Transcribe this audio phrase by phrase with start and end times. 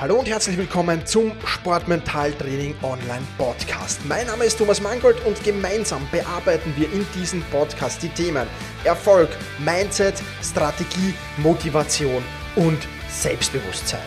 [0.00, 3.98] Hallo und herzlich willkommen zum Sportmentaltraining Online Podcast.
[4.06, 8.46] Mein Name ist Thomas Mangold und gemeinsam bearbeiten wir in diesem Podcast die Themen
[8.84, 12.22] Erfolg, Mindset, Strategie, Motivation
[12.54, 12.78] und
[13.10, 13.98] Selbstbewusstsein.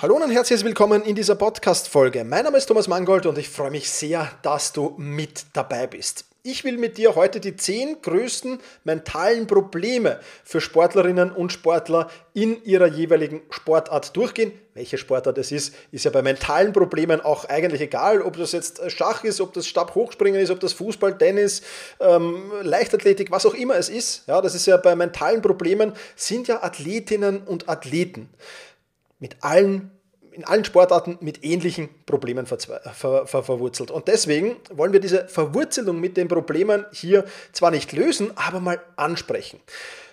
[0.00, 2.22] Hallo und herzlich willkommen in dieser Podcast-Folge.
[2.22, 6.24] Mein Name ist Thomas Mangold und ich freue mich sehr, dass du mit dabei bist.
[6.48, 12.62] Ich will mit dir heute die zehn größten mentalen Probleme für Sportlerinnen und Sportler in
[12.62, 14.52] ihrer jeweiligen Sportart durchgehen.
[14.72, 18.80] Welche Sportart es ist, ist ja bei mentalen Problemen auch eigentlich egal, ob das jetzt
[18.92, 21.62] Schach ist, ob das Stabhochspringen ist, ob das Fußball, Tennis,
[21.98, 24.28] ähm, Leichtathletik, was auch immer es ist.
[24.28, 28.28] Ja, das ist ja bei mentalen Problemen sind ja Athletinnen und Athleten
[29.18, 29.90] mit allen
[30.36, 33.90] in allen Sportarten mit ähnlichen Problemen ver ver ver verwurzelt.
[33.90, 38.80] Und deswegen wollen wir diese Verwurzelung mit den Problemen hier zwar nicht lösen, aber mal
[38.96, 39.60] ansprechen.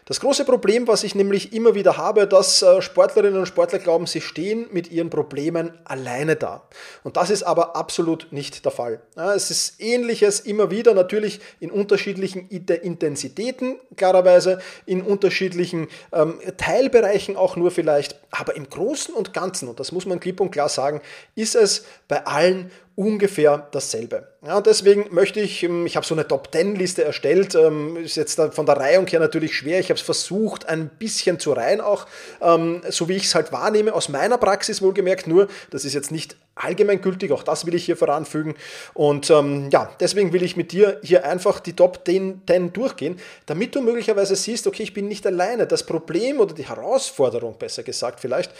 [0.05, 4.05] Das große Problem, was ich nämlich immer wieder habe, dass äh, Sportlerinnen und Sportler glauben,
[4.05, 6.67] sie stehen mit ihren Problemen alleine da.
[7.03, 9.02] Und das ist aber absolut nicht der Fall.
[9.16, 17.55] Es ist ähnliches immer wieder, natürlich in unterschiedlichen Intensitäten, klarerweise, in unterschiedlichen ähm, Teilbereichen auch
[17.55, 21.02] nur vielleicht, aber im Großen und Ganzen, und das muss man klipp und klar sagen,
[21.36, 24.27] ist es bei allen ungefähr dasselbe.
[24.45, 28.66] Ja, deswegen möchte ich, ähm, ich habe so eine Top-10-Liste erstellt, ähm, ist jetzt von
[28.66, 32.05] der Reihung her natürlich schwer, ich habe es versucht ein bisschen zu reihen auch,
[32.41, 36.11] ähm, so wie ich es halt wahrnehme, aus meiner Praxis wohlgemerkt, nur das ist jetzt
[36.11, 38.53] nicht allgemeingültig, auch das will ich hier voranfügen
[38.94, 43.73] und ja, deswegen will ich mit dir hier einfach die Top 10, 10 durchgehen, damit
[43.73, 48.19] du möglicherweise siehst, okay, ich bin nicht alleine, das Problem oder die Herausforderung, besser gesagt
[48.19, 48.52] vielleicht,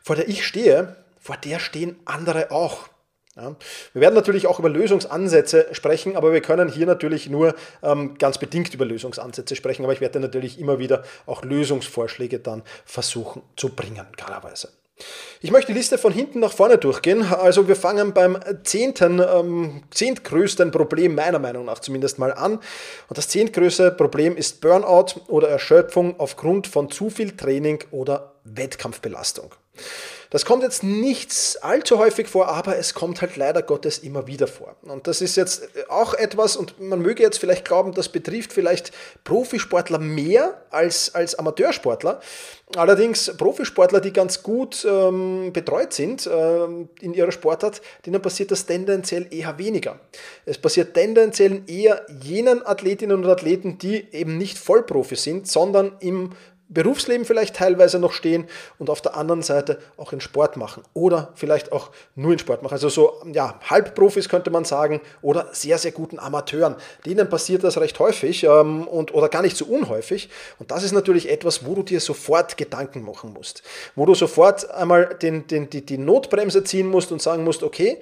[0.00, 2.88] vor der ich stehe, vor der stehen andere auch.
[3.36, 3.54] Ja.
[3.92, 8.38] Wir werden natürlich auch über Lösungsansätze sprechen, aber wir können hier natürlich nur ähm, ganz
[8.38, 9.84] bedingt über Lösungsansätze sprechen.
[9.84, 14.70] Aber ich werde natürlich immer wieder auch Lösungsvorschläge dann versuchen zu bringen, klarerweise.
[15.40, 17.22] Ich möchte die Liste von hinten nach vorne durchgehen.
[17.22, 22.54] Also wir fangen beim zehnten, ähm, zehntgrößten Problem meiner Meinung nach zumindest mal an.
[23.08, 29.54] Und das zehntgrößte Problem ist Burnout oder Erschöpfung aufgrund von zu viel Training oder Wettkampfbelastung.
[30.30, 34.46] Das kommt jetzt nicht allzu häufig vor, aber es kommt halt leider Gottes immer wieder
[34.46, 34.76] vor.
[34.82, 38.92] Und das ist jetzt auch etwas, und man möge jetzt vielleicht glauben, das betrifft vielleicht
[39.24, 42.20] Profisportler mehr als, als Amateursportler.
[42.76, 46.64] Allerdings Profisportler, die ganz gut ähm, betreut sind äh,
[47.00, 49.98] in ihrer Sportart, denen passiert das tendenziell eher weniger.
[50.46, 56.30] Es passiert tendenziell eher jenen Athletinnen und Athleten, die eben nicht Vollprofi sind, sondern im
[56.72, 58.48] Berufsleben vielleicht teilweise noch stehen
[58.78, 62.62] und auf der anderen Seite auch in Sport machen oder vielleicht auch nur in Sport
[62.62, 62.74] machen.
[62.74, 66.76] Also so, ja, Halbprofis könnte man sagen oder sehr, sehr guten Amateuren.
[67.04, 70.30] Denen passiert das recht häufig ähm, und, oder gar nicht so unhäufig.
[70.60, 73.64] Und das ist natürlich etwas, wo du dir sofort Gedanken machen musst.
[73.96, 78.00] Wo du sofort einmal den, den, die, die Notbremse ziehen musst und sagen musst, okay,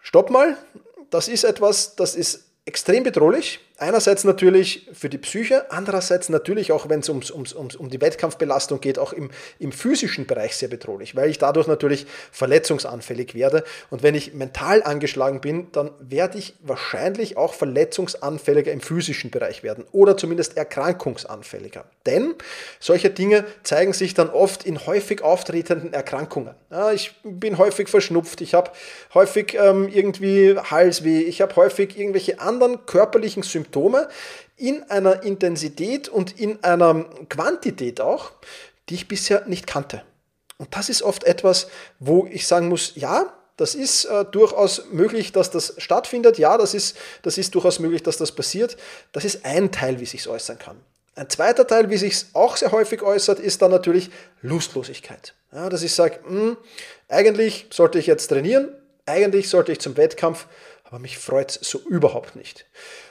[0.00, 0.56] stopp mal,
[1.10, 3.60] das ist etwas, das ist extrem bedrohlich.
[3.78, 8.00] Einerseits natürlich für die Psyche, andererseits natürlich auch, wenn es ums, ums, ums, um die
[8.00, 13.64] Wettkampfbelastung geht, auch im, im physischen Bereich sehr bedrohlich, weil ich dadurch natürlich verletzungsanfällig werde.
[13.90, 19.62] Und wenn ich mental angeschlagen bin, dann werde ich wahrscheinlich auch verletzungsanfälliger im physischen Bereich
[19.62, 21.84] werden oder zumindest erkrankungsanfälliger.
[22.06, 22.34] Denn
[22.78, 26.54] solche Dinge zeigen sich dann oft in häufig auftretenden Erkrankungen.
[26.70, 28.70] Ja, ich bin häufig verschnupft, ich habe
[29.14, 34.08] häufig ähm, irgendwie Halsweh, ich habe häufig irgendwelche anderen körperlichen Symptome, Symptome
[34.56, 38.32] in einer Intensität und in einer Quantität auch,
[38.88, 40.02] die ich bisher nicht kannte.
[40.58, 41.68] Und das ist oft etwas,
[41.98, 46.38] wo ich sagen muss, ja, das ist äh, durchaus möglich, dass das stattfindet.
[46.38, 48.76] Ja, das ist, das ist durchaus möglich, dass das passiert.
[49.12, 50.80] Das ist ein Teil, wie sich äußern kann.
[51.14, 55.34] Ein zweiter Teil, wie sich auch sehr häufig äußert, ist dann natürlich Lustlosigkeit.
[55.52, 56.56] Ja, dass ich sage, hm,
[57.08, 58.72] eigentlich sollte ich jetzt trainieren,
[59.04, 60.46] eigentlich sollte ich zum Wettkampf,
[60.92, 62.66] aber mich freut es so überhaupt nicht.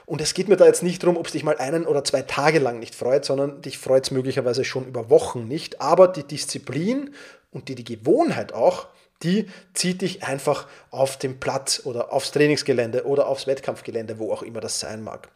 [0.05, 2.21] Und es geht mir da jetzt nicht darum, ob es dich mal einen oder zwei
[2.21, 5.81] Tage lang nicht freut, sondern dich freut es möglicherweise schon über Wochen nicht.
[5.81, 7.15] Aber die Disziplin
[7.49, 8.85] und die, die Gewohnheit auch,
[9.23, 14.43] die zieht dich einfach auf den Platz oder aufs Trainingsgelände oder aufs Wettkampfgelände, wo auch
[14.43, 15.29] immer das sein mag.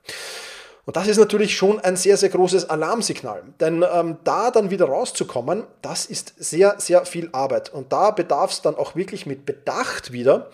[0.85, 3.41] Und das ist natürlich schon ein sehr, sehr großes Alarmsignal.
[3.59, 7.73] Denn ähm, da dann wieder rauszukommen, das ist sehr, sehr viel Arbeit.
[7.73, 10.51] Und da bedarf es dann auch wirklich mit Bedacht wieder,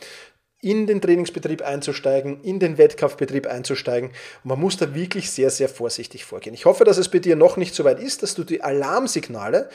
[0.62, 4.12] in den Trainingsbetrieb einzusteigen, in den Wettkampfbetrieb einzusteigen.
[4.44, 6.54] Und man muss da wirklich sehr, sehr vorsichtig vorgehen.
[6.54, 9.70] Ich hoffe, dass es bei dir noch nicht so weit ist, dass du die Alarmsignale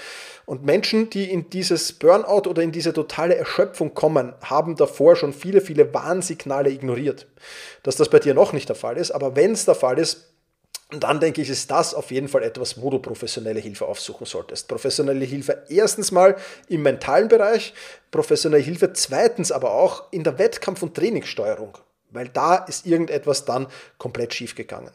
[0.44, 5.32] und Menschen, die in dieses Burnout oder in diese totale Erschöpfung kommen, haben davor schon
[5.32, 7.26] viele, viele Warnsignale ignoriert.
[7.82, 10.35] Dass das bei dir noch nicht der Fall ist, aber wenn es der Fall ist,
[10.92, 14.24] Und dann denke ich, ist das auf jeden Fall etwas, wo du professionelle Hilfe aufsuchen
[14.24, 14.68] solltest.
[14.68, 16.36] Professionelle Hilfe erstens mal
[16.68, 17.74] im mentalen Bereich,
[18.12, 21.76] professionelle Hilfe zweitens aber auch in der Wettkampf- und Trainingssteuerung,
[22.10, 23.66] weil da ist irgendetwas dann
[23.98, 24.92] komplett schief gegangen.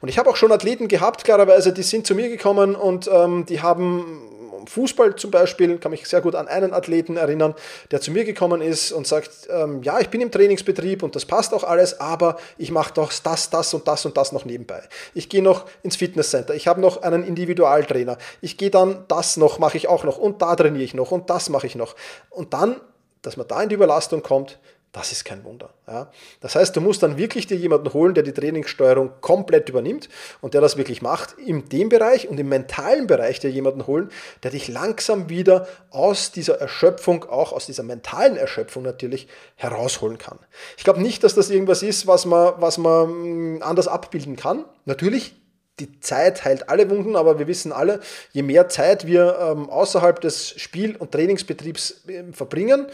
[0.00, 3.44] Und ich habe auch schon Athleten gehabt, klarerweise, die sind zu mir gekommen und ähm,
[3.44, 7.54] die haben Fußball zum Beispiel, kann mich sehr gut an einen Athleten erinnern,
[7.90, 11.24] der zu mir gekommen ist und sagt, ähm, ja, ich bin im Trainingsbetrieb und das
[11.24, 14.82] passt auch alles, aber ich mache doch das, das und das und das noch nebenbei.
[15.14, 19.58] Ich gehe noch ins Fitnesscenter, ich habe noch einen Individualtrainer, ich gehe dann das noch,
[19.58, 21.96] mache ich auch noch und da trainiere ich noch und das mache ich noch.
[22.30, 22.80] Und dann,
[23.22, 24.58] dass man da in die Überlastung kommt,
[24.92, 25.70] das ist kein Wunder.
[25.86, 26.10] Ja.
[26.40, 30.08] Das heißt, du musst dann wirklich dir jemanden holen, der die Trainingssteuerung komplett übernimmt
[30.40, 34.10] und der das wirklich macht in dem Bereich und im mentalen Bereich dir jemanden holen,
[34.42, 40.40] der dich langsam wieder aus dieser Erschöpfung, auch aus dieser mentalen Erschöpfung natürlich herausholen kann.
[40.76, 44.64] Ich glaube nicht, dass das irgendwas ist, was man, was man hm, anders abbilden kann.
[44.86, 45.36] Natürlich
[45.80, 48.00] die Zeit heilt alle Wunden, aber wir wissen alle,
[48.32, 52.86] je mehr Zeit wir ähm, außerhalb des Spiel- und Trainingsbetriebs äh, verbringen,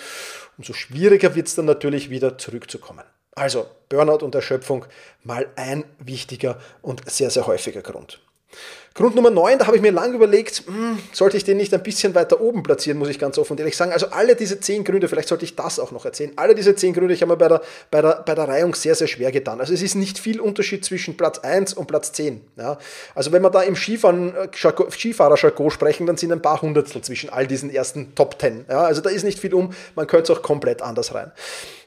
[0.56, 3.04] umso schwieriger wird es dann natürlich wieder zurückzukommen.
[3.34, 4.86] Also Burnout und Erschöpfung
[5.22, 8.20] mal ein wichtiger und sehr, sehr häufiger Grund.
[8.96, 11.82] Grund Nummer 9, da habe ich mir lange überlegt, hm, sollte ich den nicht ein
[11.82, 13.92] bisschen weiter oben platzieren, muss ich ganz offen und ehrlich sagen.
[13.92, 16.94] Also alle diese zehn Gründe, vielleicht sollte ich das auch noch erzählen, alle diese zehn
[16.94, 17.60] Gründe, ich habe mir bei der,
[17.90, 19.60] bei, der, bei der Reihung sehr, sehr schwer getan.
[19.60, 22.40] Also es ist nicht viel Unterschied zwischen Platz 1 und Platz 10.
[22.56, 22.78] Ja.
[23.14, 27.46] Also wenn wir da im äh, Skifahrer-Jargon sprechen, dann sind ein paar Hundertstel zwischen all
[27.46, 28.64] diesen ersten Top 10.
[28.70, 28.84] Ja.
[28.84, 31.32] Also da ist nicht viel um, man könnte es auch komplett anders rein.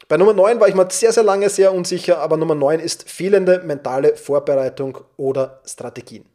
[0.08, 3.10] Bei Nummer 9 war ich mir sehr, sehr lange sehr unsicher, aber Nummer 9 ist
[3.10, 6.26] fehlende mentale Vorbereitung oder Strategien.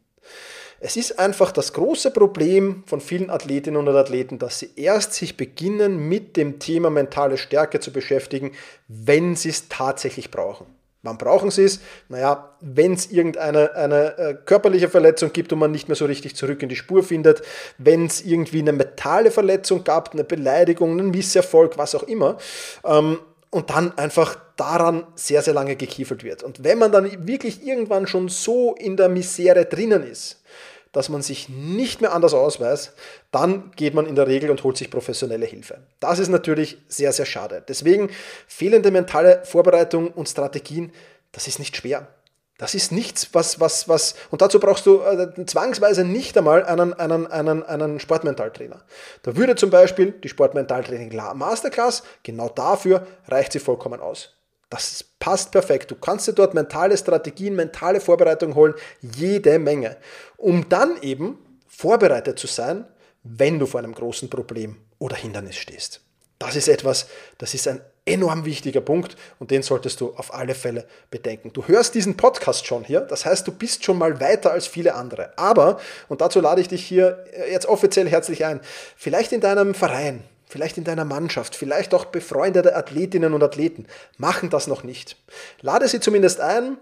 [0.79, 5.37] Es ist einfach das große Problem von vielen Athletinnen und Athleten, dass sie erst sich
[5.37, 8.51] beginnen mit dem Thema mentale Stärke zu beschäftigen,
[8.87, 10.67] wenn sie es tatsächlich brauchen.
[11.05, 11.79] Wann brauchen sie es?
[12.09, 16.35] Naja, wenn es irgendeine eine, äh, körperliche Verletzung gibt und man nicht mehr so richtig
[16.35, 17.43] zurück in die Spur findet,
[17.77, 22.37] wenn es irgendwie eine mentale Verletzung gab, eine Beleidigung, einen Misserfolg, was auch immer.
[22.83, 23.19] Ähm,
[23.55, 26.43] und dann einfach daran sehr, sehr lange gekiefelt wird.
[26.43, 30.43] Und wenn man dann wirklich irgendwann schon so in der Misere drinnen ist,
[30.91, 32.91] dass man sich nicht mehr anders ausweist,
[33.31, 35.77] dann geht man in der Regel und holt sich professionelle Hilfe.
[36.01, 37.63] Das ist natürlich sehr, sehr schade.
[37.65, 38.09] Deswegen
[38.45, 40.91] fehlende mentale Vorbereitung und Strategien,
[41.31, 42.09] das ist nicht schwer.
[42.57, 46.93] Das ist nichts, was, was, was, und dazu brauchst du äh, zwangsweise nicht einmal einen,
[46.93, 48.81] einen, einen, einen Sportmentaltrainer.
[49.23, 54.35] Da würde zum Beispiel die Sportmentaltraining Masterclass, genau dafür reicht sie vollkommen aus.
[54.69, 55.91] Das passt perfekt.
[55.91, 59.97] Du kannst dir dort mentale Strategien, mentale Vorbereitung holen, jede Menge,
[60.37, 61.37] um dann eben
[61.67, 62.85] vorbereitet zu sein,
[63.23, 66.01] wenn du vor einem großen Problem oder Hindernis stehst.
[66.39, 67.07] Das ist etwas,
[67.37, 71.51] das ist ein enorm wichtiger Punkt und den solltest du auf alle Fälle bedenken.
[71.53, 74.95] Du hörst diesen Podcast schon hier, das heißt, du bist schon mal weiter als viele
[74.95, 75.37] andere.
[75.37, 78.61] Aber, und dazu lade ich dich hier jetzt offiziell herzlich ein,
[78.95, 83.87] vielleicht in deinem Verein, vielleicht in deiner Mannschaft, vielleicht auch befreundete Athletinnen und Athleten
[84.17, 85.17] machen das noch nicht.
[85.61, 86.77] Lade sie zumindest ein,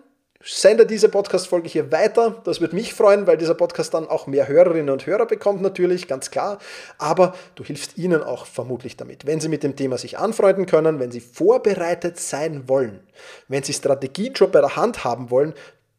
[0.46, 2.42] sende diese Podcast-Folge hier weiter.
[2.44, 6.08] Das würde mich freuen, weil dieser Podcast dann auch mehr Hörerinnen und Hörer bekommt, natürlich,
[6.08, 6.60] ganz klar.
[6.98, 9.26] Aber du hilfst ihnen auch vermutlich damit.
[9.26, 13.00] Wenn sie mit dem Thema sich anfreunden können, wenn sie vorbereitet sein wollen,
[13.48, 15.54] wenn sie Strategien schon bei der Hand haben wollen,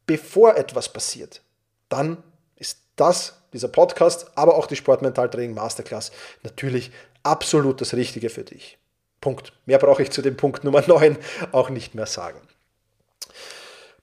[0.06, 1.40] bevor etwas passiert,
[1.88, 2.22] dann
[2.56, 6.90] ist das, dieser Podcast, aber auch die Sportmentaltraining Masterclass natürlich
[7.22, 8.78] absolut das Richtige für dich.
[9.20, 9.52] Punkt.
[9.64, 11.16] Mehr brauche ich zu dem Punkt Nummer 9
[11.52, 12.40] auch nicht mehr sagen.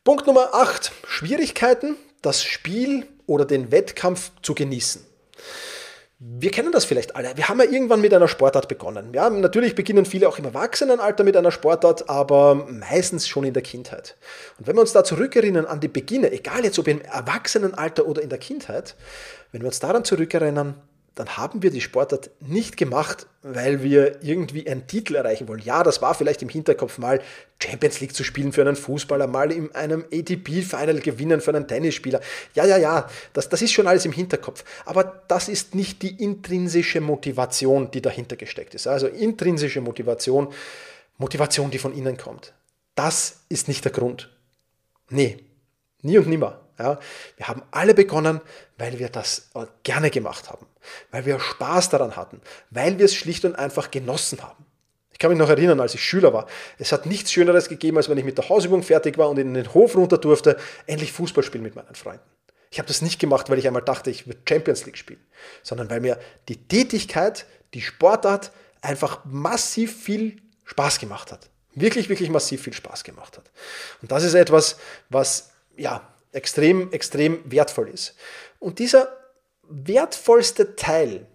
[0.04, 0.92] Punkt Nummer 8.
[1.06, 5.06] Schwierigkeiten, das Spiel oder den Wettkampf zu genießen.
[6.18, 7.38] Wir kennen das vielleicht alle.
[7.38, 9.14] Wir haben ja irgendwann mit einer Sportart begonnen.
[9.14, 13.62] Ja, natürlich beginnen viele auch im Erwachsenenalter mit einer Sportart, aber meistens schon in der
[13.62, 14.18] Kindheit.
[14.58, 18.24] Und wenn wir uns da zurückerinnern an die Beginne, egal jetzt ob im Erwachsenenalter oder
[18.24, 18.96] in der Kindheit,
[19.52, 20.82] wenn wir uns daran zurückerinnern,
[21.16, 25.62] dann haben wir die Sportart nicht gemacht, weil wir irgendwie einen Titel erreichen wollen.
[25.62, 27.22] Ja, das war vielleicht im Hinterkopf mal
[27.62, 32.22] Champions League zu spielen für einen Fußballer, mal in einem ATP-Final gewinnen für einen Tennisspieler.
[32.56, 34.64] Ja, ja, ja, das, das ist schon alles im Hinterkopf.
[34.86, 38.88] Aber das ist nicht die intrinsische Motivation, die dahinter gesteckt ist.
[38.88, 40.54] Also intrinsische Motivation,
[41.18, 42.54] Motivation, die von innen kommt.
[42.96, 44.30] Das ist nicht der Grund.
[45.10, 45.40] Nee,
[46.04, 46.62] nie und nimmer.
[46.82, 47.00] Ja,
[47.38, 48.42] wir haben alle begonnen,
[48.80, 49.52] weil wir das
[49.84, 50.66] gerne gemacht haben,
[51.12, 54.66] weil wir Spaß daran hatten, weil wir es schlicht und einfach genossen haben.
[55.12, 56.48] Ich kann mich noch erinnern, als ich Schüler war,
[56.80, 59.54] es hat nichts Schöneres gegeben, als wenn ich mit der Hausübung fertig war und in
[59.54, 60.58] den Hof runter durfte,
[60.88, 62.26] endlich Fußball spielen mit meinen Freunden.
[62.72, 65.24] Ich habe das nicht gemacht, weil ich einmal dachte, ich würde Champions League spielen,
[65.62, 67.46] sondern weil mir die Tätigkeit,
[67.76, 71.50] die Sportart einfach massiv viel Spaß gemacht hat.
[71.76, 73.52] Wirklich, wirklich massiv viel Spaß gemacht hat.
[74.02, 74.78] Und das ist etwas,
[75.10, 78.16] was ja, extrem, extrem wertvoll ist.
[78.60, 79.18] Und dieser
[79.64, 81.28] wertvollste Teil,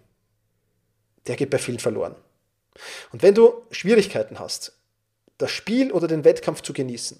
[1.27, 2.15] der geht bei vielen verloren.
[3.11, 4.77] Und wenn du Schwierigkeiten hast,
[5.37, 7.19] das Spiel oder den Wettkampf zu genießen,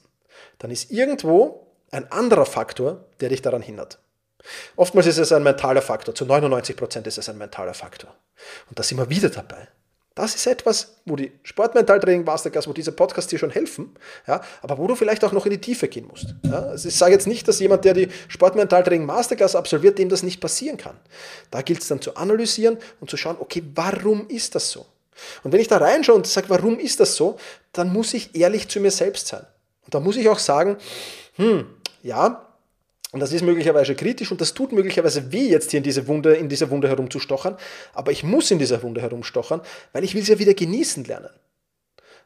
[0.59, 3.99] dann ist irgendwo ein anderer Faktor, der dich daran hindert.
[4.75, 8.15] Oftmals ist es ein mentaler Faktor, zu 99% ist es ein mentaler Faktor.
[8.69, 9.67] Und da sind wir wieder dabei.
[10.17, 13.95] Das ist etwas, wo die Sportmentaltraining Masterclass, wo diese Podcasts dir schon helfen,
[14.27, 16.33] ja, aber wo du vielleicht auch noch in die Tiefe gehen musst.
[16.41, 16.63] Ja.
[16.63, 20.41] Also ich sage jetzt nicht, dass jemand, der die Sportmentaltraining Masterclass absolviert, dem das nicht
[20.41, 20.97] passieren kann.
[21.51, 24.87] Da gilt es dann zu analysieren und zu schauen, okay, warum ist das so?
[25.43, 27.37] Und wenn ich da reinschaue und sage, warum ist das so,
[27.71, 29.45] dann muss ich ehrlich zu mir selbst sein.
[29.85, 30.77] Und da muss ich auch sagen,
[31.35, 31.67] hm,
[32.01, 32.46] ja,
[33.17, 36.35] und das ist möglicherweise kritisch und das tut möglicherweise weh, jetzt hier in, diese Wunde,
[36.35, 37.57] in dieser Wunde herumzustochern.
[37.95, 41.31] Aber ich muss in dieser Wunde herumstochern, weil ich will sie ja wieder genießen lernen.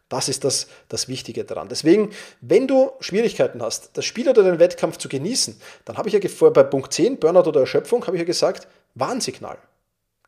[0.10, 1.70] Das ist das, das Wichtige daran.
[1.70, 2.10] Deswegen,
[2.42, 5.56] wenn du Schwierigkeiten hast, das Spiel oder den Wettkampf zu genießen,
[5.86, 8.68] dann habe ich ja vor, bei Punkt 10, Burnout oder Erschöpfung, habe ich ja gesagt,
[8.94, 9.60] Warnsignal.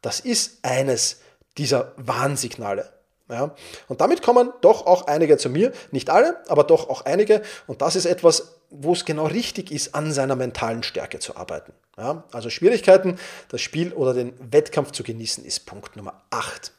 [0.02, 1.20] Das ist eines
[1.58, 2.90] dieser Warnsignale.
[3.30, 3.54] Ja,
[3.90, 7.42] und damit kommen doch auch einige zu mir, nicht alle, aber doch auch einige.
[7.68, 11.74] Und das ist etwas, wo es genau richtig ist, an seiner mentalen Stärke zu arbeiten.
[11.98, 16.72] Ja, also Schwierigkeiten, das Spiel oder den Wettkampf zu genießen, ist Punkt Nummer 8.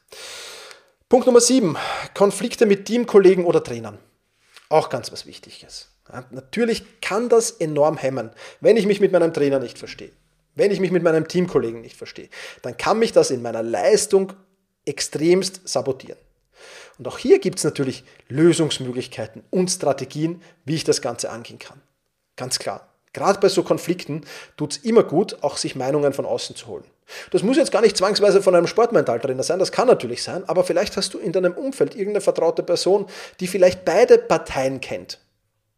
[1.08, 1.76] Punkt Nummer 7,
[2.14, 3.98] Konflikte mit Teamkollegen oder Trainern.
[4.68, 5.90] Auch ganz was Wichtiges.
[6.12, 10.10] Ja, natürlich kann das enorm hemmen, wenn ich mich mit meinem Trainer nicht verstehe.
[10.56, 12.28] Wenn ich mich mit meinem Teamkollegen nicht verstehe,
[12.62, 14.32] dann kann mich das in meiner Leistung
[14.84, 16.18] extremst sabotieren.
[16.98, 21.80] Und auch hier gibt es natürlich Lösungsmöglichkeiten und Strategien, wie ich das Ganze angehen kann.
[22.36, 22.88] Ganz klar.
[23.12, 24.22] Gerade bei so Konflikten
[24.56, 26.84] tut es immer gut, auch sich Meinungen von außen zu holen.
[27.30, 30.64] Das muss jetzt gar nicht zwangsweise von einem Sportmentaltrainer sein, das kann natürlich sein, aber
[30.64, 33.06] vielleicht hast du in deinem Umfeld irgendeine vertraute Person,
[33.40, 35.20] die vielleicht beide Parteien kennt.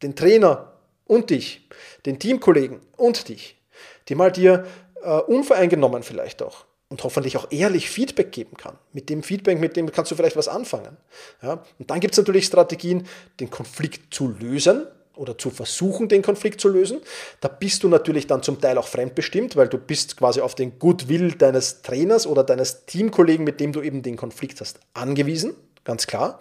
[0.02, 0.72] Den Trainer
[1.04, 1.68] und dich,
[2.06, 3.60] den Teamkollegen und dich,
[4.08, 4.66] die mal dir
[5.02, 8.78] äh, unvoreingenommen vielleicht auch und hoffentlich auch ehrlich Feedback geben kann.
[8.92, 10.96] Mit dem Feedback, mit dem kannst du vielleicht was anfangen.
[11.42, 11.64] Ja?
[11.78, 13.06] Und dann gibt es natürlich Strategien,
[13.40, 17.00] den Konflikt zu lösen oder zu versuchen, den Konflikt zu lösen.
[17.40, 20.78] Da bist du natürlich dann zum Teil auch fremdbestimmt, weil du bist quasi auf den
[20.78, 26.06] Goodwill deines Trainers oder deines Teamkollegen, mit dem du eben den Konflikt hast, angewiesen, ganz
[26.06, 26.38] klar.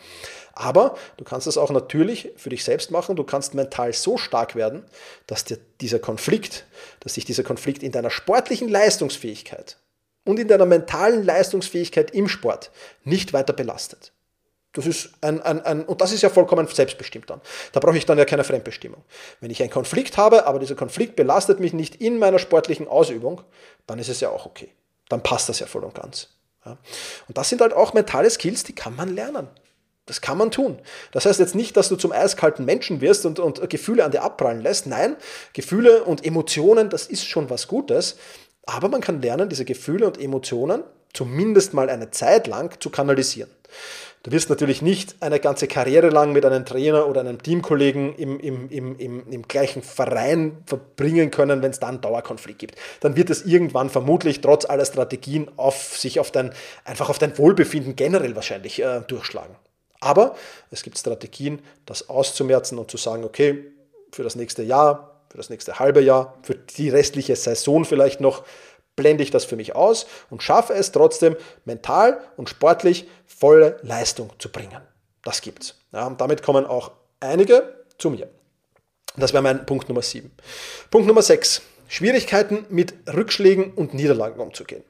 [0.54, 3.16] Aber du kannst es auch natürlich für dich selbst machen.
[3.16, 4.84] Du kannst mental so stark werden,
[5.28, 6.66] dass dir dieser Konflikt,
[7.02, 9.78] dass sich dieser Konflikt in deiner sportlichen Leistungsfähigkeit
[10.26, 12.72] und in deiner mentalen Leistungsfähigkeit im Sport
[13.04, 14.12] nicht weiter belastet.
[14.74, 17.40] Das ist ein, ein, ein, und das ist ja vollkommen selbstbestimmt dann.
[17.72, 19.04] Da brauche ich dann ja keine Fremdbestimmung.
[19.40, 23.42] Wenn ich einen Konflikt habe, aber dieser Konflikt belastet mich nicht in meiner sportlichen Ausübung,
[23.88, 24.70] dann ist es ja auch okay.
[25.08, 26.28] Dann passt das ja voll und ganz.
[26.66, 26.78] Ja.
[27.28, 29.48] Und das sind halt auch mentale Skills, die kann man lernen.
[30.08, 30.80] Das kann man tun.
[31.14, 34.22] Das heißt jetzt nicht, dass du zum eiskalten Menschen wirst und, und Gefühle an dir
[34.22, 34.86] abprallen lässt.
[34.86, 35.16] Nein,
[35.54, 38.18] Gefühle und Emotionen, das ist schon was Gutes.
[38.66, 43.50] Aber man kann lernen, diese Gefühle und Emotionen zumindest mal eine Zeit lang zu kanalisieren.
[44.24, 48.40] Du wirst natürlich nicht eine ganze Karriere lang mit einem Trainer oder einem Teamkollegen im,
[48.40, 52.76] im, im, im, im gleichen Verein verbringen können, wenn es da einen Dauerkonflikt gibt.
[53.02, 56.54] Dann wird es irgendwann vermutlich trotz aller Strategien auf sich auf dein,
[56.86, 59.56] einfach auf dein Wohlbefinden generell wahrscheinlich äh, durchschlagen.
[60.00, 60.36] Aber
[60.72, 63.66] es gibt Strategien, das auszumerzen und zu sagen, okay,
[64.12, 68.46] für das nächste Jahr für das nächste halbe Jahr, für die restliche Saison vielleicht noch,
[68.96, 74.30] blende ich das für mich aus und schaffe es trotzdem mental und sportlich volle Leistung
[74.40, 74.80] zu bringen.
[75.26, 75.76] Das gibt's.
[75.92, 78.30] Ja, und damit kommen auch einige zu mir.
[79.18, 80.32] Das wäre mein Punkt Nummer 7.
[80.90, 81.62] Punkt Nummer 6.
[81.90, 84.86] Schwierigkeiten mit Rückschlägen und Niederlagen umzugehen.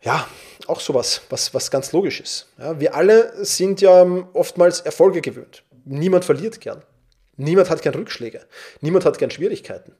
[0.00, 0.26] Ja,
[0.66, 2.48] auch sowas, was, was ganz logisch ist.
[2.58, 5.62] Ja, wir alle sind ja oftmals Erfolge gewöhnt.
[5.84, 6.82] Niemand verliert gern.
[7.42, 8.46] Niemand hat gern Rückschläge.
[8.80, 9.94] Niemand hat gern Schwierigkeiten.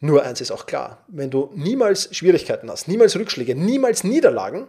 [0.00, 4.68] Nur eins ist auch klar, wenn du niemals Schwierigkeiten hast, niemals Rückschläge, niemals Niederlagen,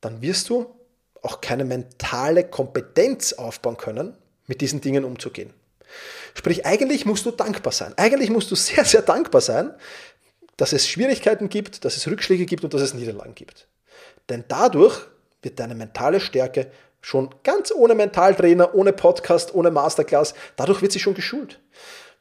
[0.00, 0.72] dann wirst du
[1.22, 5.52] auch keine mentale Kompetenz aufbauen können, mit diesen Dingen umzugehen.
[6.34, 7.92] Sprich, eigentlich musst du dankbar sein.
[7.96, 9.74] Eigentlich musst du sehr, sehr dankbar sein,
[10.56, 13.66] dass es Schwierigkeiten gibt, dass es Rückschläge gibt und dass es Niederlagen gibt.
[14.28, 15.00] Denn dadurch
[15.42, 16.70] wird deine mentale Stärke
[17.00, 20.34] Schon ganz ohne Mentaltrainer, ohne Podcast, ohne Masterclass.
[20.56, 21.60] Dadurch wird sie schon geschult.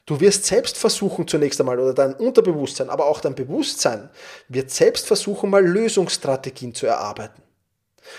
[0.06, 4.10] Du wirst selbst versuchen zunächst einmal, oder dein Unterbewusstsein, aber auch dein Bewusstsein
[4.48, 7.44] wird selbst versuchen, mal Lösungsstrategien zu erarbeiten.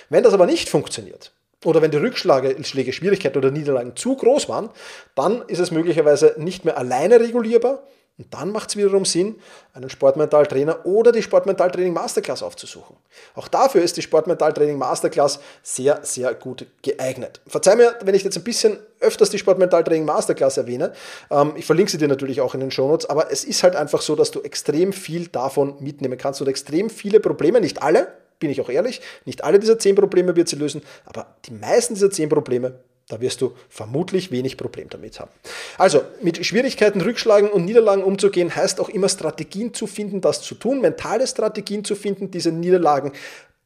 [0.09, 1.33] Wenn das aber nicht funktioniert,
[1.65, 4.71] oder wenn die Rückschläge, Schwierigkeiten oder Niederlagen zu groß waren,
[5.15, 7.83] dann ist es möglicherweise nicht mehr alleine regulierbar,
[8.21, 9.37] Und dann macht es wiederum Sinn,
[9.73, 12.95] einen Sportmentaltrainer oder die Sportmentaltraining Masterclass aufzusuchen.
[13.35, 17.41] Auch dafür ist die Sportmentaltraining Masterclass sehr, sehr gut geeignet.
[17.47, 20.93] Verzeih mir, wenn ich jetzt ein bisschen öfters die Sportmentaltraining Masterclass erwähne.
[21.31, 24.03] Ähm, ich verlinke sie dir natürlich auch in den Shownotes, aber es ist halt einfach
[24.03, 28.09] so, dass du extrem viel davon mitnehmen kannst und extrem viele Probleme, nicht alle,
[28.39, 31.95] bin ich auch ehrlich, nicht alle dieser zehn Probleme wird sie lösen, aber die meisten
[31.95, 32.81] dieser zehn Probleme
[33.11, 35.33] da wirst du vermutlich wenig Problem damit haben.
[35.79, 40.55] Also, mit Schwierigkeiten, Rückschlagen und Niederlagen umzugehen, heißt auch immer Strategien zu finden, das zu
[40.55, 43.13] tun, mentale Strategien zu finden, diese Niederlagen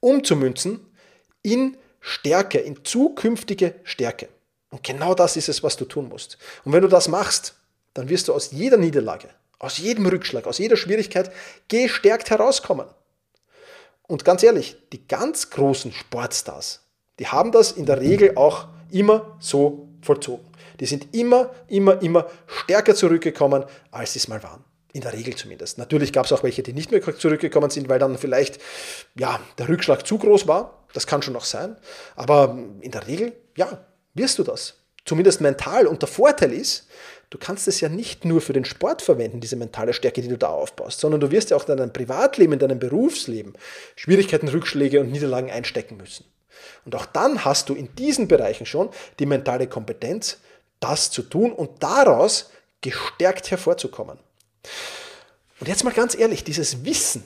[0.00, 0.80] umzumünzen
[1.42, 4.28] in Stärke, in zukünftige Stärke.
[4.70, 6.38] Und genau das ist es, was du tun musst.
[6.64, 7.54] Und wenn du das machst,
[7.92, 11.30] dann wirst du aus jeder Niederlage, aus jedem Rückschlag, aus jeder Schwierigkeit
[11.68, 12.86] gestärkt herauskommen.
[14.06, 16.80] Und ganz ehrlich, die ganz großen Sportstars,
[17.18, 20.46] die haben das in der Regel auch immer so vollzogen.
[20.80, 24.64] Die sind immer, immer, immer stärker zurückgekommen, als sie es mal waren.
[24.92, 25.76] In der Regel zumindest.
[25.78, 28.60] Natürlich gab es auch welche, die nicht mehr zurückgekommen sind, weil dann vielleicht
[29.18, 30.84] ja, der Rückschlag zu groß war.
[30.92, 31.76] Das kann schon noch sein.
[32.14, 33.84] Aber in der Regel, ja,
[34.14, 34.74] wirst du das.
[35.04, 35.88] Zumindest mental.
[35.88, 36.86] Und der Vorteil ist,
[37.30, 40.38] du kannst es ja nicht nur für den Sport verwenden, diese mentale Stärke, die du
[40.38, 43.54] da aufbaust, sondern du wirst ja auch in deinem Privatleben, in deinem Berufsleben
[43.96, 46.24] Schwierigkeiten, Rückschläge und Niederlagen einstecken müssen.
[46.84, 50.38] Und auch dann hast du in diesen Bereichen schon die mentale Kompetenz,
[50.80, 54.18] das zu tun und daraus gestärkt hervorzukommen.
[55.60, 57.24] Und jetzt mal ganz ehrlich, dieses Wissen,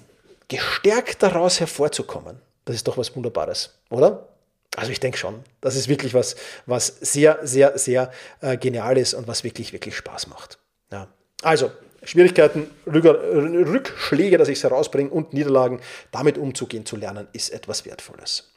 [0.49, 4.29] gestärkt daraus hervorzukommen, das ist doch was Wunderbares, oder?
[4.77, 9.15] Also ich denke schon, das ist wirklich was, was sehr, sehr, sehr äh, genial ist
[9.15, 10.59] und was wirklich, wirklich Spaß macht.
[10.93, 11.09] Ja.
[11.43, 15.81] Also Schwierigkeiten, Rückschläge, dass ich es herausbringe und Niederlagen,
[16.13, 18.53] damit umzugehen zu lernen, ist etwas Wertvolles.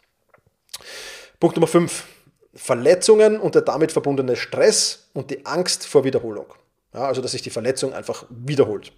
[1.39, 2.05] Punkt Nummer 5.
[2.53, 6.47] Verletzungen und der damit verbundene Stress und die Angst vor Wiederholung.
[6.93, 8.91] Ja, also, dass sich die Verletzung einfach wiederholt.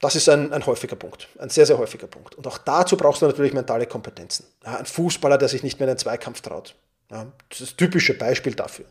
[0.00, 2.34] Das ist ein, ein häufiger Punkt, ein sehr, sehr häufiger Punkt.
[2.34, 4.46] Und auch dazu brauchst du natürlich mentale Kompetenzen.
[4.62, 6.74] Ja, ein Fußballer, der sich nicht mehr in den Zweikampf traut.
[7.08, 8.84] Ja, das ist das typische Beispiel dafür.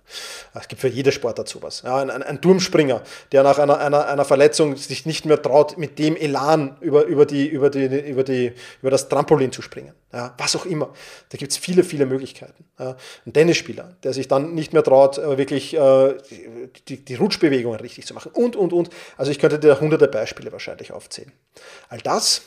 [0.53, 1.81] Es gibt für jede Sportart sowas.
[1.83, 3.01] Ja, ein, ein, ein, Turmspringer,
[3.33, 7.25] der nach einer, einer, einer Verletzung sich nicht mehr traut, mit dem Elan über, über,
[7.25, 9.93] die, über, die, über, die, über das Trampolin zu springen.
[10.13, 10.93] Ja, was auch immer.
[11.27, 12.63] Da gibt es viele, viele Möglichkeiten.
[12.79, 16.15] Ja, ein Tennisspieler, der sich dann nicht mehr traut, äh, wirklich äh,
[16.87, 18.31] die, die Rutschbewegungen richtig zu machen.
[18.33, 18.91] Und, und, und.
[19.17, 21.33] Also ich könnte dir hunderte Beispiele wahrscheinlich aufzählen.
[21.89, 22.43] All das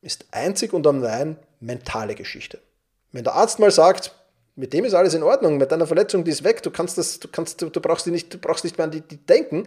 [0.00, 2.58] ist einzig und allein mentale Geschichte.
[3.12, 4.16] Wenn der Arzt mal sagt,
[4.54, 7.18] mit dem ist alles in Ordnung, mit deiner Verletzung, die ist weg, du kannst das,
[7.18, 9.66] du kannst, du, du brauchst die nicht, du brauchst nicht mehr an die, die denken,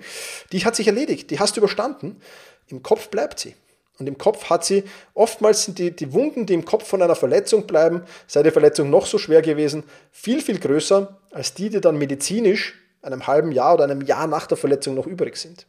[0.52, 2.22] die hat sich erledigt, die hast du überstanden.
[2.68, 3.56] Im Kopf bleibt sie.
[3.98, 7.16] Und im Kopf hat sie, oftmals sind die, die Wunden, die im Kopf von einer
[7.16, 11.82] Verletzung bleiben, sei die Verletzung noch so schwer gewesen, viel, viel größer als die, die
[11.82, 15.66] dann medizinisch einem halben Jahr oder einem Jahr nach der Verletzung noch übrig sind.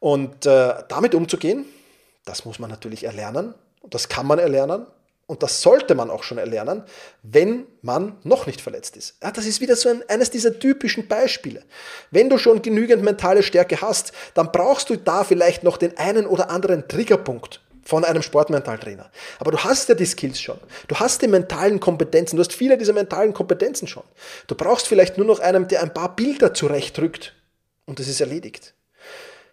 [0.00, 1.66] Und äh, damit umzugehen,
[2.24, 3.54] das muss man natürlich erlernen.
[3.80, 4.86] Und das kann man erlernen.
[5.28, 6.84] Und das sollte man auch schon erlernen,
[7.22, 9.18] wenn man noch nicht verletzt ist.
[9.22, 11.64] Ja, das ist wieder so ein, eines dieser typischen Beispiele.
[12.10, 16.26] Wenn du schon genügend mentale Stärke hast, dann brauchst du da vielleicht noch den einen
[16.26, 19.10] oder anderen Triggerpunkt von einem Sportmentaltrainer.
[19.38, 20.58] Aber du hast ja die Skills schon.
[20.88, 22.36] Du hast die mentalen Kompetenzen.
[22.36, 24.04] Du hast viele dieser mentalen Kompetenzen schon.
[24.46, 27.34] Du brauchst vielleicht nur noch einen, der ein paar Bilder zurechtrückt
[27.84, 28.72] und das ist erledigt.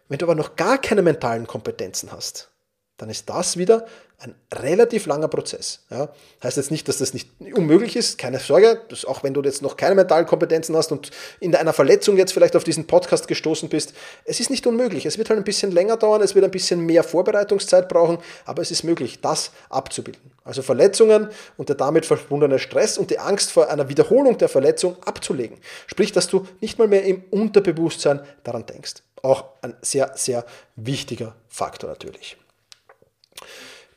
[0.07, 2.49] Wenn du aber noch gar keine mentalen Kompetenzen hast,
[2.95, 3.85] dann ist das wieder
[4.19, 5.81] ein relativ langer Prozess.
[5.89, 6.09] Ja.
[6.43, 9.77] Heißt jetzt nicht, dass das nicht unmöglich ist, keine Sorge, auch wenn du jetzt noch
[9.77, 13.93] keine mentalen Kompetenzen hast und in einer Verletzung jetzt vielleicht auf diesen Podcast gestoßen bist,
[14.23, 15.05] es ist nicht unmöglich.
[15.05, 18.61] Es wird halt ein bisschen länger dauern, es wird ein bisschen mehr Vorbereitungszeit brauchen, aber
[18.61, 20.31] es ist möglich, das abzubilden.
[20.43, 24.95] Also Verletzungen und der damit verbundene Stress und die Angst vor einer Wiederholung der Verletzung
[25.03, 25.57] abzulegen.
[25.87, 28.95] Sprich, dass du nicht mal mehr im Unterbewusstsein daran denkst.
[29.21, 32.37] Auch ein sehr, sehr wichtiger Faktor natürlich.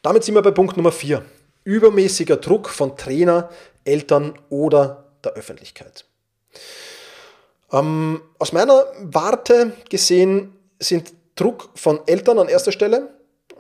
[0.09, 1.23] Damit sind wir bei Punkt Nummer 4.
[1.64, 3.51] Übermäßiger Druck von Trainer,
[3.85, 6.07] Eltern oder der Öffentlichkeit.
[7.71, 13.17] Ähm, aus meiner Warte gesehen sind Druck von Eltern an erster Stelle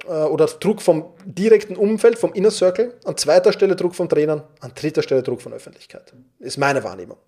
[0.08, 4.72] oder Druck vom direkten Umfeld, vom Inner Circle, an zweiter Stelle Druck von Trainern, an
[4.74, 6.12] dritter Stelle Druck von Öffentlichkeit.
[6.38, 7.18] Ist meine Wahrnehmung.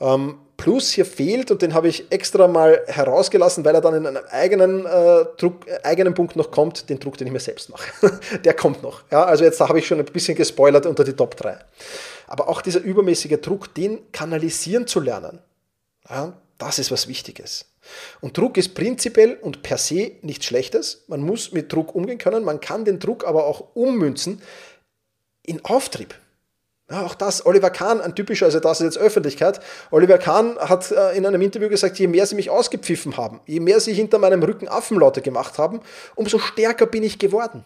[0.00, 4.06] Ähm, plus hier fehlt, und den habe ich extra mal herausgelassen, weil er dann in
[4.06, 7.70] einem eigenen, äh, Druck, äh, eigenen Punkt noch kommt, den Druck, den ich mir selbst
[7.70, 8.20] mache.
[8.44, 9.02] Der kommt noch.
[9.10, 11.58] Ja, also jetzt habe ich schon ein bisschen gespoilert unter die Top 3.
[12.26, 15.40] Aber auch dieser übermäßige Druck, den kanalisieren zu lernen,
[16.08, 17.66] ja, das ist was Wichtiges.
[18.20, 21.04] Und Druck ist prinzipiell und per se nichts Schlechtes.
[21.08, 22.44] Man muss mit Druck umgehen können.
[22.44, 24.42] Man kann den Druck aber auch ummünzen
[25.42, 26.14] in Auftrieb.
[26.90, 29.60] Ja, auch das, Oliver Kahn, ein typischer, also das ist jetzt Öffentlichkeit.
[29.90, 33.60] Oliver Kahn hat äh, in einem Interview gesagt, je mehr sie mich ausgepfiffen haben, je
[33.60, 35.80] mehr sie hinter meinem Rücken Affenlaute gemacht haben,
[36.14, 37.62] umso stärker bin ich geworden.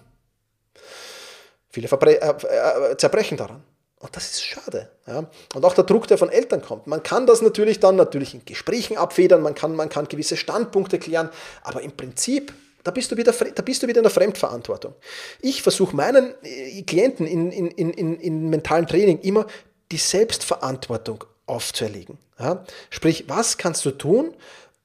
[1.71, 3.63] Viele äh, äh, zerbrechen daran.
[4.03, 4.91] Und das ist schade.
[5.07, 5.31] Ja.
[5.55, 6.89] Und auch der Druck, der von Eltern kommt.
[6.89, 10.99] Man kann das natürlich dann natürlich in Gesprächen abfedern, man kann, man kann gewisse Standpunkte
[10.99, 11.31] klären,
[11.63, 12.53] aber im Prinzip
[12.85, 14.95] da bist, du wieder, da bist du wieder in der Fremdverantwortung.
[15.41, 19.47] Ich versuche meinen äh, Klienten in, in, in, in mentalen Training immer
[19.93, 22.19] die Selbstverantwortung aufzuerlegen.
[22.41, 22.65] Ja?
[22.91, 24.35] Sprich, was kannst du tun,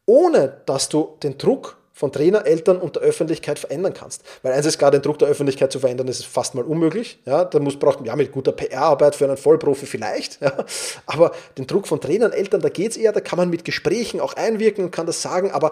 [0.05, 4.21] ohne dass du den Druck von Trainer, Eltern und der Öffentlichkeit verändern kannst.
[4.43, 7.17] Weil eins ist klar, den Druck der Öffentlichkeit zu verändern, ist fast mal unmöglich.
[7.25, 10.39] Ja, da muss braucht ja mit guter PR-Arbeit für einen Vollprofi vielleicht.
[10.39, 10.65] Ja,
[11.07, 14.19] aber den Druck von Trainern, Eltern, da geht es eher, da kann man mit Gesprächen
[14.19, 15.71] auch einwirken und kann das sagen, aber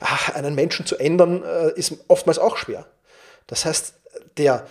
[0.00, 2.86] ach, einen Menschen zu ändern, äh, ist oftmals auch schwer.
[3.46, 3.92] Das heißt,
[4.38, 4.66] der,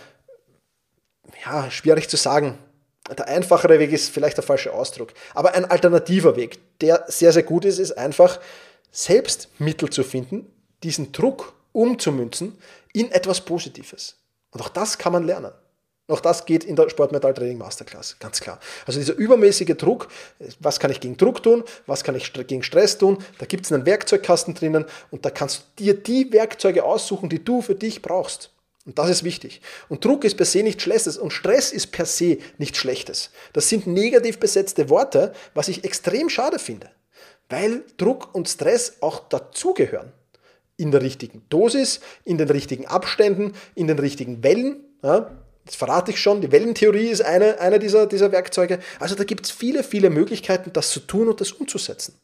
[1.44, 2.58] ja, schwierig zu sagen,
[3.16, 7.44] der einfachere Weg ist vielleicht der falsche Ausdruck, aber ein alternativer Weg, der sehr, sehr
[7.44, 8.40] gut ist, ist einfach,
[8.90, 10.50] selbst Mittel zu finden,
[10.82, 12.56] diesen Druck umzumünzen
[12.92, 14.16] in etwas Positives.
[14.50, 15.52] Und auch das kann man lernen.
[16.08, 18.60] Auch das geht in der Sportmetall Training Masterclass, ganz klar.
[18.86, 20.06] Also dieser übermäßige Druck,
[20.60, 23.72] was kann ich gegen Druck tun, was kann ich gegen Stress tun, da gibt es
[23.72, 28.02] einen Werkzeugkasten drinnen und da kannst du dir die Werkzeuge aussuchen, die du für dich
[28.02, 28.50] brauchst.
[28.84, 29.60] Und das ist wichtig.
[29.88, 33.30] Und Druck ist per se nichts Schlechtes und Stress ist per se nichts Schlechtes.
[33.52, 36.88] Das sind negativ besetzte Worte, was ich extrem schade finde,
[37.48, 40.12] weil Druck und Stress auch dazugehören
[40.76, 44.84] in der richtigen Dosis, in den richtigen Abständen, in den richtigen Wellen.
[45.02, 45.30] Ja,
[45.64, 48.78] das verrate ich schon, die Wellentheorie ist eine, eine dieser, dieser Werkzeuge.
[49.00, 52.14] Also da gibt es viele, viele Möglichkeiten, das zu tun und das umzusetzen.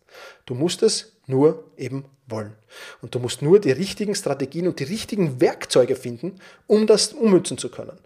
[0.47, 2.55] Du musst es nur eben wollen.
[3.01, 6.39] Und du musst nur die richtigen Strategien und die richtigen Werkzeuge finden,
[6.69, 7.99] um das ummünzen zu können.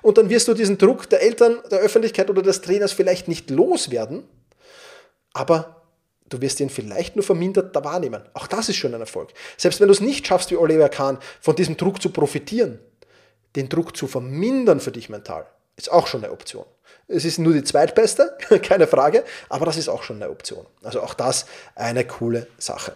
[0.00, 3.50] Und dann wirst du diesen Druck der Eltern, der Öffentlichkeit oder des Trainers vielleicht nicht
[3.50, 4.24] loswerden,
[5.34, 5.77] aber
[6.28, 8.22] Du wirst ihn vielleicht nur vermindert wahrnehmen.
[8.34, 9.30] Auch das ist schon ein Erfolg.
[9.56, 12.78] Selbst wenn du es nicht schaffst, wie Oliver Kahn, von diesem Druck zu profitieren,
[13.56, 16.66] den Druck zu vermindern für dich mental, ist auch schon eine Option.
[17.06, 20.66] Es ist nur die zweitbeste, keine Frage, aber das ist auch schon eine Option.
[20.82, 22.92] Also auch das eine coole Sache.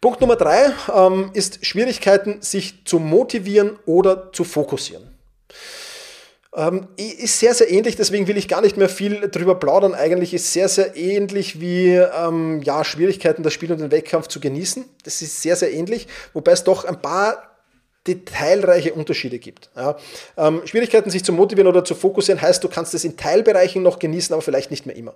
[0.00, 5.16] Punkt Nummer drei ähm, ist Schwierigkeiten, sich zu motivieren oder zu fokussieren.
[6.56, 9.94] Ähm, ist sehr, sehr ähnlich, deswegen will ich gar nicht mehr viel drüber plaudern.
[9.94, 14.40] Eigentlich ist sehr, sehr ähnlich wie ähm, ja, Schwierigkeiten, das Spiel und den Wettkampf zu
[14.40, 14.86] genießen.
[15.04, 17.56] Das ist sehr, sehr ähnlich, wobei es doch ein paar
[18.06, 19.70] detailreiche Unterschiede gibt.
[19.76, 19.96] Ja.
[20.36, 23.98] Ähm, Schwierigkeiten, sich zu motivieren oder zu fokussieren, heißt, du kannst es in Teilbereichen noch
[23.98, 25.14] genießen, aber vielleicht nicht mehr immer.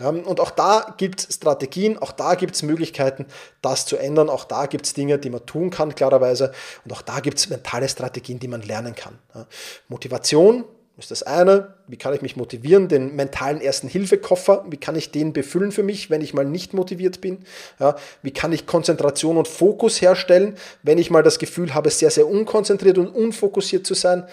[0.00, 3.26] Ähm, und auch da gibt es Strategien, auch da gibt es Möglichkeiten,
[3.62, 4.28] das zu ändern.
[4.28, 6.52] Auch da gibt es Dinge, die man tun kann, klarerweise.
[6.84, 9.18] Und auch da gibt es mentale Strategien, die man lernen kann.
[9.34, 9.46] Ja.
[9.88, 10.64] Motivation
[10.98, 11.74] ist das eine.
[11.86, 12.88] Wie kann ich mich motivieren?
[12.88, 17.20] Den mentalen Ersten-Hilfe-Koffer, wie kann ich den befüllen für mich, wenn ich mal nicht motiviert
[17.20, 17.44] bin?
[17.78, 22.10] Ja, wie kann ich Konzentration und Fokus herstellen, wenn ich mal das Gefühl habe, sehr,
[22.10, 24.26] sehr unkonzentriert und unfokussiert zu sein?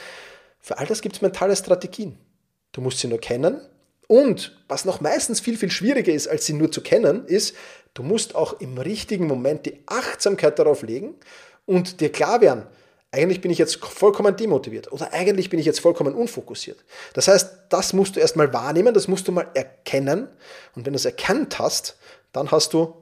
[0.60, 2.18] Für all das gibt es mentale Strategien.
[2.72, 3.60] Du musst sie nur kennen.
[4.08, 7.56] Und was noch meistens viel, viel schwieriger ist, als sie nur zu kennen, ist,
[7.94, 11.16] du musst auch im richtigen Moment die Achtsamkeit darauf legen
[11.66, 12.64] und dir klar werden,
[13.14, 16.84] eigentlich bin ich jetzt vollkommen demotiviert oder eigentlich bin ich jetzt vollkommen unfokussiert.
[17.14, 20.28] Das heißt, das musst du erstmal wahrnehmen, das musst du mal erkennen
[20.76, 21.98] und wenn du es erkannt hast,
[22.32, 22.96] dann hast du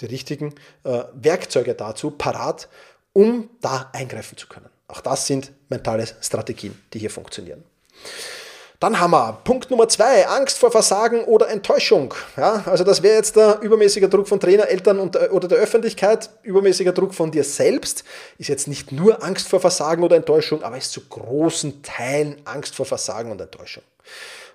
[0.00, 2.68] die richtigen äh, Werkzeuge dazu parat,
[3.12, 4.68] um da eingreifen zu können.
[4.88, 7.64] Auch das sind mentale Strategien, die hier funktionieren.
[8.78, 12.12] Dann haben wir Punkt Nummer zwei, Angst vor Versagen oder Enttäuschung.
[12.36, 15.58] Ja, also das wäre jetzt der übermäßige Druck von Trainer, Eltern und, äh, oder der
[15.58, 16.28] Öffentlichkeit.
[16.42, 18.04] Übermäßiger Druck von dir selbst
[18.38, 22.74] ist jetzt nicht nur Angst vor Versagen oder Enttäuschung, aber ist zu großen Teilen Angst
[22.74, 23.82] vor Versagen und Enttäuschung.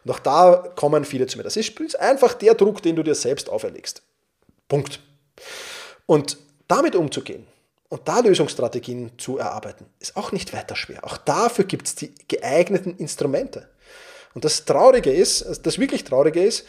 [0.04, 1.44] Und auch da kommen viele zu mir.
[1.44, 4.02] Das ist einfach der Druck, den du dir selbst auferlegst.
[4.68, 5.00] Punkt.
[6.06, 7.48] Und damit umzugehen,
[7.90, 11.04] und da Lösungsstrategien zu erarbeiten, ist auch nicht weiter schwer.
[11.04, 13.68] Auch dafür gibt es die geeigneten Instrumente.
[14.34, 16.66] Und das Traurige ist, das wirklich Traurige ist,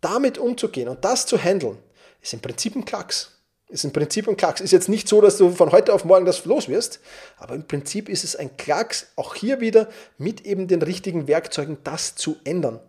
[0.00, 1.78] damit umzugehen und das zu handeln,
[2.20, 3.30] ist im Prinzip ein Klacks.
[3.68, 4.60] Ist im Prinzip ein Klacks.
[4.60, 7.00] Ist jetzt nicht so, dass du von heute auf morgen das los wirst,
[7.38, 9.88] aber im Prinzip ist es ein Klacks, auch hier wieder
[10.18, 12.80] mit eben den richtigen Werkzeugen das zu ändern.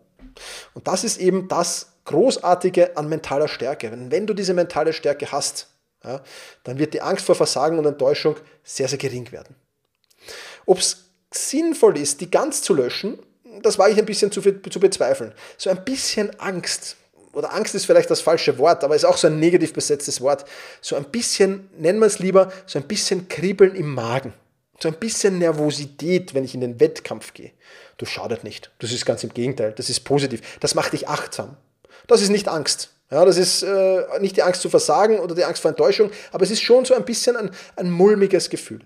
[0.74, 3.92] Und das ist eben das Großartige an mentaler Stärke.
[3.92, 5.68] Wenn, wenn du diese mentale Stärke hast,
[6.04, 6.22] ja,
[6.64, 9.56] dann wird die Angst vor Versagen und Enttäuschung sehr, sehr gering werden.
[10.66, 13.18] Ob es sinnvoll ist, die ganz zu löschen,
[13.62, 15.34] das war ich ein bisschen zu, zu bezweifeln.
[15.58, 16.98] So ein bisschen Angst,
[17.34, 20.46] oder Angst ist vielleicht das falsche Wort, aber ist auch so ein negativ besetztes Wort.
[20.82, 24.34] So ein bisschen, nennen wir es lieber, so ein bisschen Kribbeln im Magen.
[24.80, 27.52] so ein bisschen Nervosität, wenn ich in den Wettkampf gehe,
[27.98, 28.72] das schadet nicht.
[28.80, 29.74] Das ist ganz im Gegenteil.
[29.74, 30.42] Das ist positiv.
[30.60, 31.56] Das macht dich achtsam.
[32.08, 32.95] Das ist nicht Angst.
[33.12, 36.44] Ja, das ist äh, nicht die Angst zu versagen oder die Angst vor Enttäuschung, aber
[36.44, 38.82] es ist schon so ein bisschen ein, ein mulmiges Gefühl.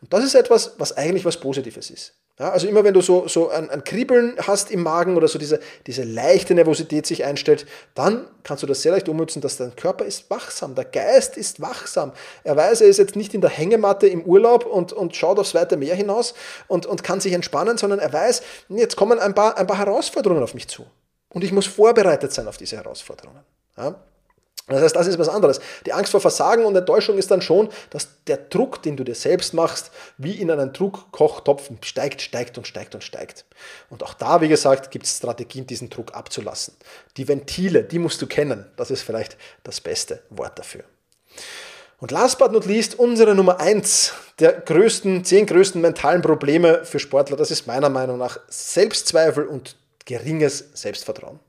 [0.00, 2.14] Und das ist etwas, was eigentlich was Positives ist.
[2.40, 5.38] Ja, also immer wenn du so, so ein, ein Kribbeln hast im Magen oder so
[5.38, 9.76] diese, diese leichte Nervosität sich einstellt, dann kannst du das sehr leicht ummützen, dass dein
[9.76, 12.12] Körper ist wachsam, der Geist ist wachsam.
[12.42, 15.54] Er weiß, er ist jetzt nicht in der Hängematte im Urlaub und, und schaut aufs
[15.54, 16.32] weite Meer hinaus
[16.66, 20.42] und, und kann sich entspannen, sondern er weiß, jetzt kommen ein paar, ein paar Herausforderungen
[20.42, 20.86] auf mich zu.
[21.28, 23.44] Und ich muss vorbereitet sein auf diese Herausforderungen.
[23.80, 23.94] Ja?
[24.70, 25.60] Das heißt, das ist was anderes.
[25.84, 29.16] Die Angst vor Versagen und Enttäuschung ist dann schon, dass der Druck, den du dir
[29.16, 33.44] selbst machst, wie in einen Druckkochtopf steigt, steigt und steigt und steigt.
[33.88, 36.74] Und auch da, wie gesagt, gibt es Strategien, diesen Druck abzulassen.
[37.16, 38.64] Die Ventile, die musst du kennen.
[38.76, 40.84] Das ist vielleicht das beste Wort dafür.
[41.98, 46.98] Und last but not least, unsere Nummer eins der größten, zehn größten mentalen Probleme für
[46.98, 51.40] Sportler, das ist meiner Meinung nach Selbstzweifel und geringes Selbstvertrauen.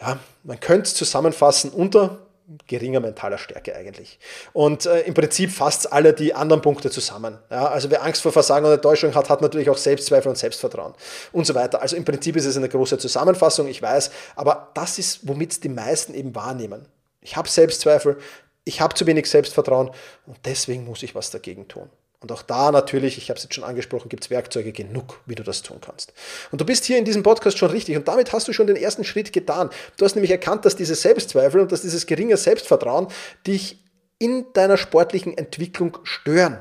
[0.00, 2.26] Ja, man könnte es zusammenfassen unter
[2.68, 4.18] geringer mentaler Stärke eigentlich.
[4.52, 7.38] Und äh, im Prinzip fasst alle die anderen Punkte zusammen.
[7.50, 10.94] Ja, also wer Angst vor Versagen und Enttäuschung hat, hat natürlich auch Selbstzweifel und Selbstvertrauen
[11.32, 11.82] und so weiter.
[11.82, 15.68] Also im Prinzip ist es eine große Zusammenfassung, ich weiß, aber das ist, womit die
[15.68, 16.86] meisten eben wahrnehmen.
[17.20, 18.16] Ich habe Selbstzweifel,
[18.64, 19.90] ich habe zu wenig Selbstvertrauen
[20.26, 21.90] und deswegen muss ich was dagegen tun.
[22.20, 25.34] Und auch da natürlich, ich habe es jetzt schon angesprochen, gibt es Werkzeuge genug, wie
[25.34, 26.14] du das tun kannst.
[26.50, 28.76] Und du bist hier in diesem Podcast schon richtig und damit hast du schon den
[28.76, 29.70] ersten Schritt getan.
[29.98, 33.08] Du hast nämlich erkannt, dass diese Selbstzweifel und dass dieses geringe Selbstvertrauen
[33.46, 33.78] dich
[34.18, 36.58] in deiner sportlichen Entwicklung stören.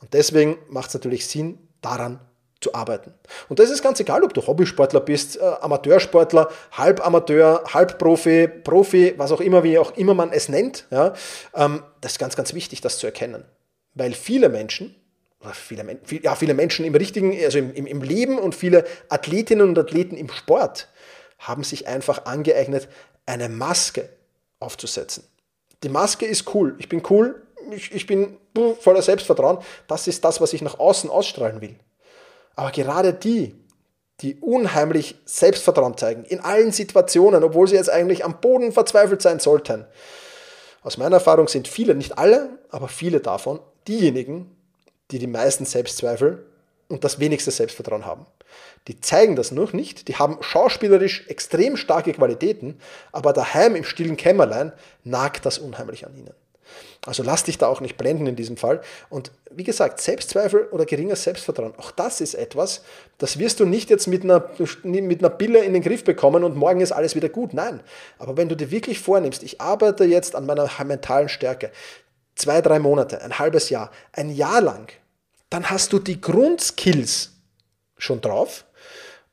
[0.00, 2.20] Und deswegen macht es natürlich Sinn, daran
[2.60, 3.12] zu arbeiten.
[3.48, 9.32] Und das ist ganz egal, ob du Hobbysportler bist, äh, Amateursportler, Halbamateur, Halbprofi, Profi, was
[9.32, 10.86] auch immer, wie auch immer man es nennt.
[10.90, 11.12] Ja,
[11.54, 13.44] ähm, das ist ganz, ganz wichtig, das zu erkennen
[13.94, 14.94] weil viele Menschen,
[15.52, 20.16] viele, ja, viele Menschen im richtigen, also im, im, Leben und viele Athletinnen und Athleten
[20.16, 20.88] im Sport
[21.38, 22.88] haben sich einfach angeeignet,
[23.26, 24.08] eine Maske
[24.60, 25.24] aufzusetzen.
[25.82, 26.74] Die Maske ist cool.
[26.78, 28.38] Ich bin cool, ich, ich bin
[28.80, 29.58] voller Selbstvertrauen.
[29.86, 31.76] Das ist das, was ich nach außen ausstrahlen will.
[32.56, 33.54] Aber gerade die,
[34.20, 39.40] die unheimlich Selbstvertrauen zeigen, in allen Situationen, obwohl sie jetzt eigentlich am Boden verzweifelt sein
[39.40, 39.84] sollten.
[40.82, 44.50] Aus meiner Erfahrung sind viele, nicht alle, aber viele davon diejenigen,
[45.10, 46.44] die die meisten Selbstzweifel
[46.88, 48.26] und das wenigste Selbstvertrauen haben.
[48.88, 52.78] Die zeigen das noch nicht, die haben schauspielerisch extrem starke Qualitäten,
[53.12, 54.72] aber daheim im stillen Kämmerlein
[55.04, 56.34] nagt das unheimlich an ihnen.
[57.06, 58.80] Also lass dich da auch nicht blenden in diesem Fall.
[59.10, 62.82] Und wie gesagt, Selbstzweifel oder geringes Selbstvertrauen, auch das ist etwas,
[63.18, 64.48] das wirst du nicht jetzt mit einer,
[64.82, 67.52] mit einer Pille in den Griff bekommen und morgen ist alles wieder gut.
[67.52, 67.80] Nein.
[68.18, 71.70] Aber wenn du dir wirklich vornimmst, ich arbeite jetzt an meiner mentalen Stärke,
[72.34, 74.88] zwei, drei Monate, ein halbes Jahr, ein Jahr lang,
[75.50, 77.32] dann hast du die Grundskills
[77.96, 78.64] schon drauf.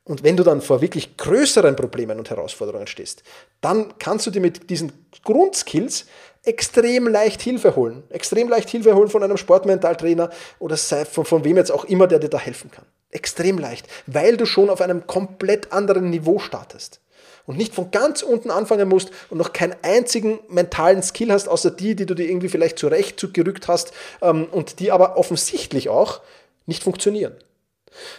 [0.04, 3.22] Und wenn du dann vor wirklich größeren Problemen und Herausforderungen stehst,
[3.60, 6.06] dann kannst du dir mit diesen Grundskills
[6.44, 8.02] extrem leicht Hilfe holen.
[8.10, 12.18] Extrem leicht Hilfe holen von einem Sportmentaltrainer oder von, von wem jetzt auch immer, der
[12.18, 12.84] dir da helfen kann.
[13.10, 17.00] Extrem leicht, weil du schon auf einem komplett anderen Niveau startest
[17.46, 21.70] und nicht von ganz unten anfangen musst und noch keinen einzigen mentalen Skill hast, außer
[21.70, 26.20] die, die du dir irgendwie vielleicht zurecht zugerückt hast ähm, und die aber offensichtlich auch
[26.66, 27.34] nicht funktionieren.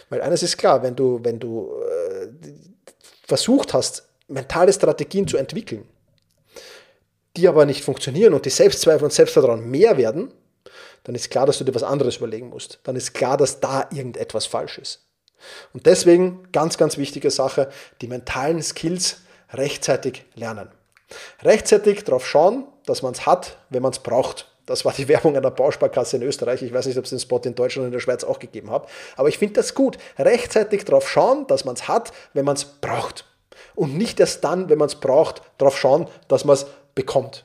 [0.08, 2.28] Weil eines ist klar, wenn du, wenn du äh,
[3.26, 5.86] versucht hast, mentale Strategien zu entwickeln,
[7.36, 10.32] die aber nicht funktionieren und die Selbstzweifel und Selbstvertrauen mehr werden,
[11.02, 12.78] dann ist klar, dass du dir was anderes überlegen musst.
[12.84, 15.03] Dann ist klar, dass da irgendetwas falsch ist.
[15.72, 17.68] Und deswegen ganz, ganz wichtige Sache,
[18.00, 19.18] die mentalen Skills
[19.52, 20.68] rechtzeitig lernen.
[21.42, 24.50] Rechtzeitig darauf schauen, dass man es hat, wenn man es braucht.
[24.66, 26.62] Das war die Werbung einer Bausparkasse in Österreich.
[26.62, 28.70] Ich weiß nicht, ob es den Spot in Deutschland und in der Schweiz auch gegeben
[28.70, 28.88] hat.
[29.16, 29.98] Aber ich finde das gut.
[30.18, 33.24] Rechtzeitig darauf schauen, dass man es hat, wenn man es braucht.
[33.74, 37.44] Und nicht erst dann, wenn man es braucht, darauf schauen, dass man es bekommt.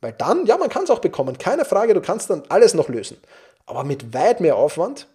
[0.00, 1.38] Weil dann, ja, man kann es auch bekommen.
[1.38, 3.18] Keine Frage, du kannst dann alles noch lösen.
[3.66, 5.06] Aber mit weit mehr Aufwand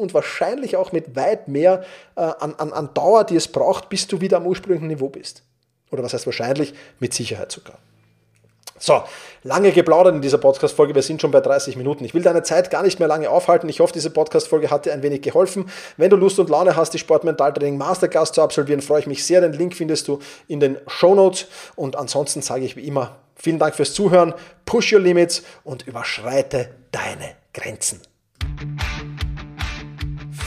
[0.00, 1.84] und wahrscheinlich auch mit weit mehr
[2.16, 5.42] äh, an, an, an Dauer, die es braucht, bis du wieder am ursprünglichen Niveau bist.
[5.90, 6.74] Oder was heißt wahrscheinlich?
[6.98, 7.78] Mit Sicherheit sogar.
[8.82, 9.02] So,
[9.42, 10.94] lange geplaudert in dieser Podcast-Folge.
[10.94, 12.02] Wir sind schon bei 30 Minuten.
[12.06, 13.68] Ich will deine Zeit gar nicht mehr lange aufhalten.
[13.68, 15.70] Ich hoffe, diese Podcast-Folge hat dir ein wenig geholfen.
[15.98, 19.42] Wenn du Lust und Laune hast, die Sportmentaltraining Masterclass zu absolvieren, freue ich mich sehr.
[19.42, 21.46] Den Link findest du in den Show Notes.
[21.76, 24.32] Und ansonsten sage ich wie immer, vielen Dank fürs Zuhören.
[24.64, 28.00] Push your limits und überschreite deine Grenzen.